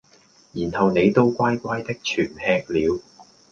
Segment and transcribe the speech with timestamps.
[0.53, 2.99] 然後你都乖乖的全吃了。